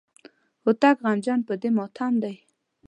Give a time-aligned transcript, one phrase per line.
[0.63, 2.35] هوتک غمجن په دې ماتم دی.